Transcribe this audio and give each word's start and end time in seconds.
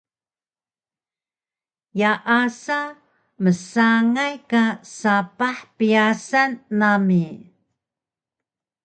Yaasa 1.99 2.79
msangay 3.43 4.35
ka 4.51 4.63
sapah 4.97 5.59
pyasan 5.77 6.51
nami 6.79 7.25